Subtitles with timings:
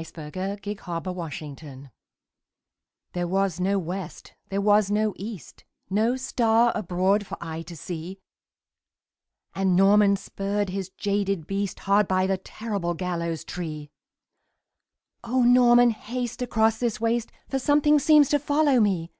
[0.00, 0.72] Y Z The Demon of the
[1.42, 1.90] Gibbet
[3.12, 8.18] THERE was no west, there was no east, No star abroad for eye to see;
[9.54, 13.90] And Norman spurred his jaded beast Hard by the terrible gallows tree.
[15.22, 19.12] "O Norman, haste across this waste For something seems to follow me!"